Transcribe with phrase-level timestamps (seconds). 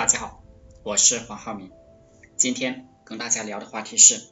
[0.00, 0.42] 大家好，
[0.82, 1.70] 我是黄浩明。
[2.38, 4.28] 今天跟大家聊的话题是：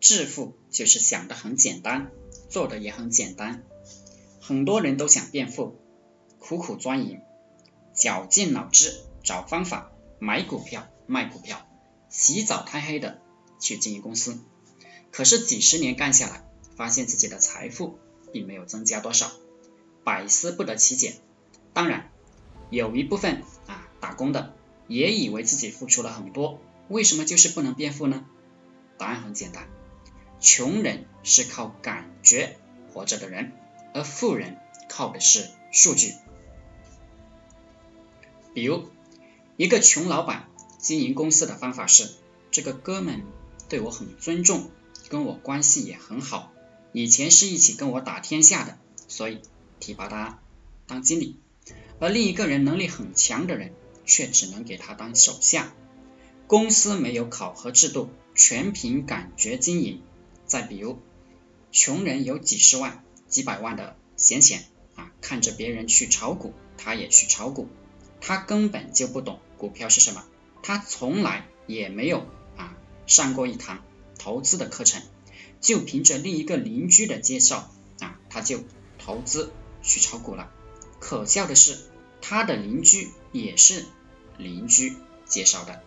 [0.00, 2.10] 致富就是想的很简单，
[2.50, 3.62] 做的也很简单。
[4.40, 5.78] 很多人都想变富，
[6.40, 7.24] 苦苦钻研，
[7.94, 8.92] 绞尽脑汁
[9.22, 11.64] 找方法，买股票、卖股票，
[12.08, 13.20] 起早贪黑的
[13.60, 14.40] 去经营公司。
[15.12, 16.44] 可是几十年干下来，
[16.74, 18.00] 发现自己的财富
[18.32, 19.30] 并没有增加多少，
[20.02, 21.14] 百思不得其解。
[21.72, 22.10] 当然，
[22.68, 24.56] 有一部分啊打工的。
[24.94, 28.24] 也以为自己付出了很多，为什么就是不能变富呢？
[28.96, 29.68] 答案很简单，
[30.38, 32.56] 穷人是靠感觉
[32.92, 33.50] 活着的人，
[33.92, 34.56] 而富人
[34.88, 36.14] 靠的是数据。
[38.54, 38.88] 比如，
[39.56, 42.08] 一个穷老板经营公司的方法是：
[42.52, 43.24] 这个哥们
[43.68, 44.70] 对我很尊重，
[45.08, 46.52] 跟我关系也很好，
[46.92, 49.40] 以前是一起跟我打天下的，所以
[49.80, 50.38] 提拔他
[50.86, 51.36] 当经理。
[51.98, 53.72] 而另一个人能力很强的人。
[54.04, 55.72] 却只能给他当手下，
[56.46, 60.02] 公司没有考核制度，全凭感觉经营。
[60.46, 60.98] 再比如，
[61.72, 67.68] 穷人有几十万、几百万的闲钱啊，看着别人去炒股，他也去炒股，
[68.20, 70.24] 他根本就不懂股票是什么，
[70.62, 73.82] 他从来也没有啊上过一堂
[74.18, 75.02] 投资的课程，
[75.60, 78.60] 就凭着另一个邻居的介绍啊，他就
[78.98, 80.50] 投资去炒股了。
[81.00, 81.78] 可笑的是。
[82.26, 83.84] 他的邻居也是
[84.38, 84.96] 邻居
[85.26, 85.82] 介绍的，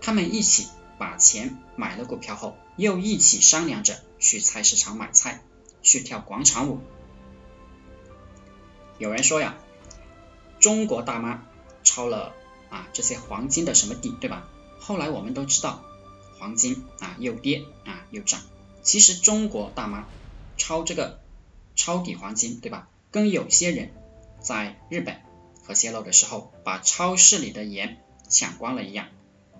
[0.00, 5.44] 他们一起把钱买了股票后，又一起商量着去菜市场买菜，
[5.82, 6.80] 去跳广场舞。
[8.96, 9.58] 有人说呀，
[10.60, 11.42] 中国大妈
[11.84, 12.34] 抄了
[12.70, 14.48] 啊这些黄金的什么底，对吧？
[14.80, 15.84] 后来我们都知道，
[16.38, 18.40] 黄金啊又跌啊又涨。
[18.82, 20.08] 其实中国大妈
[20.56, 21.20] 抄这个
[21.76, 22.88] 抄底黄金，对吧？
[23.10, 23.92] 跟有些人
[24.40, 25.27] 在日本。
[25.68, 29.08] 和泄露的时候，把超市里的盐抢光了一样，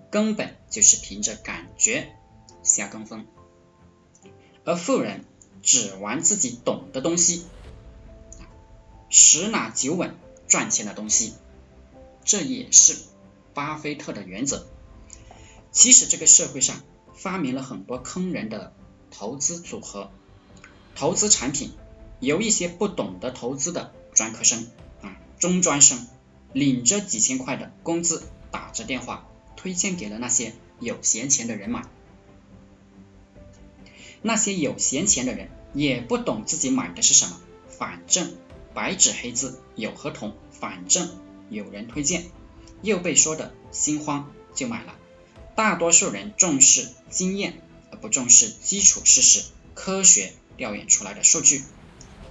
[0.09, 2.09] 根本就是凭着感觉
[2.63, 3.27] 瞎跟风。
[4.65, 5.23] 而富人
[5.61, 7.45] 只玩自己懂的东西，
[9.07, 10.15] 十拿九稳
[10.47, 11.35] 赚钱的东西，
[12.25, 12.97] 这也是
[13.53, 14.65] 巴菲特的原则。
[15.71, 16.81] 其实这个社会上
[17.13, 18.73] 发明了很多坑人的
[19.11, 20.09] 投资组合、
[20.95, 21.71] 投资产品，
[22.19, 24.67] 由一些不懂得投资的专科生。
[25.39, 26.07] 中专生
[26.53, 31.85] 领着几千块的工资，打着电话推荐给了那些有闲钱的人买。
[34.21, 37.39] 那些有闲钱的人也不懂自己买的是什么，
[37.69, 38.35] 反正
[38.73, 41.09] 白纸黑字有合同，反正
[41.49, 42.25] 有人推荐，
[42.81, 44.95] 又被说的心慌就买了。
[45.55, 47.61] 大多数人重视经验，
[47.91, 51.63] 而不重视基础事实、科学调研出来的数据，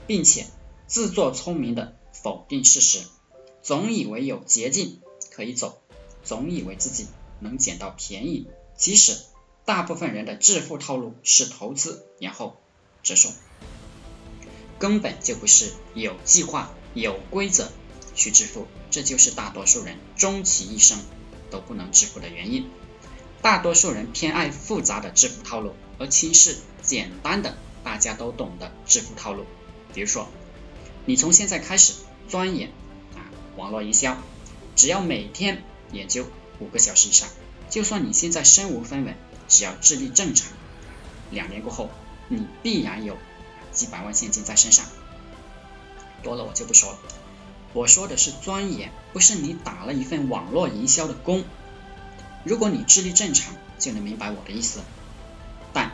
[0.06, 0.46] 并且
[0.86, 1.94] 自作聪明的。
[2.22, 3.00] 否定事实，
[3.62, 5.78] 总以为有捷径可以走，
[6.24, 7.06] 总以为自己
[7.38, 8.48] 能捡到便宜。
[8.76, 9.16] 其实，
[9.64, 12.56] 大部分人的致富套路是投资，然后
[13.02, 13.30] 折寿，
[14.78, 17.70] 根本就不是有计划、有规则
[18.14, 18.66] 去致富。
[18.90, 20.98] 这就是大多数人终其一生
[21.50, 22.68] 都不能致富的原因。
[23.42, 29.44] 大多数人偏爱复杂的致富套路，而轻视简单的、大家都懂的致富套路。
[29.94, 30.26] 比如说，
[31.06, 31.94] 你从现在开始。
[32.28, 32.70] 钻研
[33.16, 33.24] 啊，
[33.56, 34.18] 网络营销，
[34.76, 36.26] 只要每天研究
[36.60, 37.28] 五个小时以上，
[37.70, 39.16] 就算你现在身无分文，
[39.48, 40.52] 只要智力正常，
[41.30, 41.90] 两年过后，
[42.28, 43.16] 你必然有
[43.72, 44.84] 几百万现金在身上。
[46.22, 46.98] 多了我就不说了，
[47.72, 51.44] 我说的是钻研，不是你打了一份网络营销的工。
[52.44, 54.80] 如果你智力正常，就能明白我的意思。
[55.72, 55.92] 但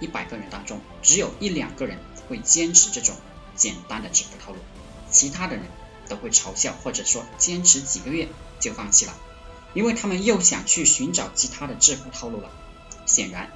[0.00, 1.98] 一百个人当中，只有一两个人
[2.28, 3.16] 会坚持这种
[3.54, 4.58] 简单的致富套路。
[5.12, 5.64] 其他的人
[6.08, 8.28] 都会嘲笑，或者说坚持几个月
[8.58, 9.14] 就放弃了，
[9.74, 12.50] 因为他们又想去寻找其他的致富套路了。
[13.06, 13.52] 显然，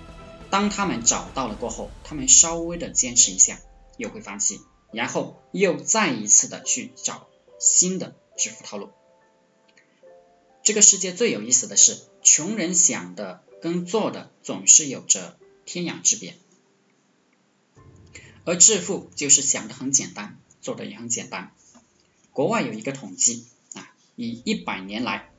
[0.50, 3.60] 当他们找到了过后，他们稍微的坚持一下
[3.96, 4.60] 又会放弃，
[4.92, 7.28] 然后又再一次的去找
[7.58, 8.90] 新的致富套路。
[10.62, 16.34] 这个世界最有意思的是，穷人想的跟做的总是有着天壤之别，
[18.44, 20.38] 而致富就是想的很简单。
[20.66, 21.52] 做的也很简单。
[22.32, 25.30] 国外有一个统计啊，以一百年来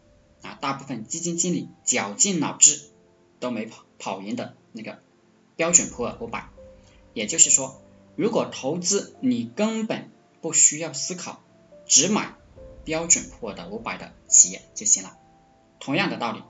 [0.41, 2.79] 啊，大部分基金经理绞尽脑汁
[3.41, 5.03] 都没跑跑赢的那个
[5.57, 6.47] 标准普尔五百。
[7.13, 7.81] 也就是说，
[8.15, 10.09] 如果投资你根本
[10.39, 11.43] 不需要思考，
[11.85, 12.33] 只买
[12.85, 15.17] 标准普尔的五百的企业就行了。
[15.81, 16.41] 同样的道理，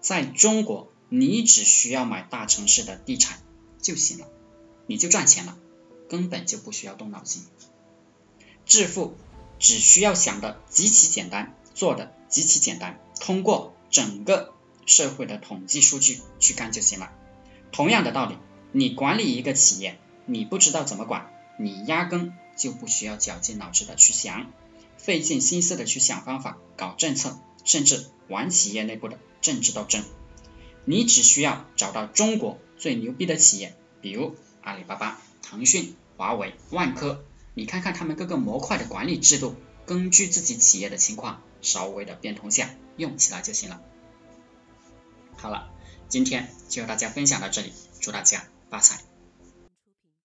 [0.00, 3.42] 在中国，你只需要买大城市的地产
[3.78, 4.26] 就行了，
[4.86, 5.58] 你就赚钱了，
[6.08, 7.42] 根本就不需要动脑筋。
[8.72, 9.18] 致富
[9.58, 14.54] 只需要想的极其简单，做的极其简单，通过整个
[14.86, 17.12] 社会的统计数据去干就行了。
[17.70, 18.38] 同样的道理，
[18.72, 24.50] 你管理一个企业，你不知道怎么管，你压根就不需要绞尽脑汁的去想，
[24.96, 30.02] 费尽心思的去想方法、搞政策，甚至玩企业内部的政治斗争。
[30.86, 37.22] 你只需要找到中国最牛逼的企业，比如阿里巴巴、腾讯、华为、万科，
[37.54, 39.54] 你看看他们各个模块的管理制度。
[39.84, 43.82] 根据自己企业的情况，稍微的变通下用起来就行了。
[45.36, 45.70] 好了，
[46.08, 49.00] 今天就和大家分享到这里，祝大家发财。